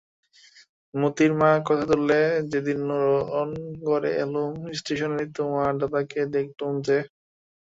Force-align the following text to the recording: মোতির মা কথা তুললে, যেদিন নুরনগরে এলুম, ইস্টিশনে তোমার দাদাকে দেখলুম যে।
মোতির 0.93 1.31
মা 1.39 1.49
কথা 1.67 1.85
তুললে, 1.89 2.19
যেদিন 2.51 2.79
নুরনগরে 2.89 4.11
এলুম, 4.23 4.53
ইস্টিশনে 4.73 5.23
তোমার 5.37 5.71
দাদাকে 5.81 6.19
দেখলুম 6.35 6.73
যে। 6.87 6.97